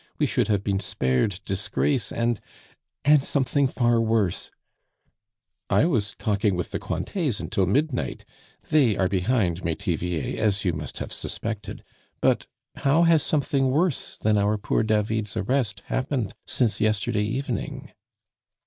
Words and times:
We 0.17 0.25
should 0.25 0.47
have 0.47 0.63
been 0.63 0.79
spared 0.79 1.39
disgrace 1.45 2.11
and 2.11 2.41
and 3.05 3.23
something 3.23 3.67
far 3.67 4.01
worse" 4.01 4.49
"I 5.79 5.85
was 5.85 6.15
talking 6.17 6.55
with 6.55 6.71
the 6.71 6.79
Cointets 6.79 7.39
until 7.39 7.67
midnight. 7.67 8.25
They 8.71 8.97
are 8.97 9.07
behind 9.07 9.63
Metivier, 9.63 10.39
as 10.39 10.65
you 10.65 10.73
must 10.73 10.97
have 10.97 11.11
suspected. 11.13 11.83
But 12.19 12.47
how 12.77 13.03
has 13.03 13.21
something 13.21 13.69
worse 13.69 14.17
than 14.17 14.39
our 14.39 14.57
poor 14.57 14.81
David's 14.81 15.37
arrest 15.37 15.83
happened 15.85 16.33
since 16.47 16.81
yesterday 16.81 17.21
evening?" 17.21 17.91